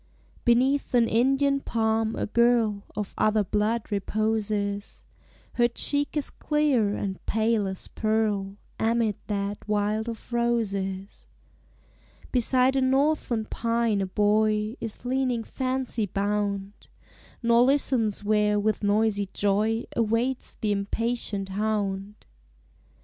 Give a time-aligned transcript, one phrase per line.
[0.45, 5.05] Beneath an Indian palm a girl Of other blood reposes;
[5.53, 11.27] Her cheek is clear and pale as pearl Amid that wild of roses.
[12.31, 16.87] Beside a northern pine a boy Is leaning fancy bound.
[17.43, 22.15] Nor listens where with noisy joy Awaits the impatient hound.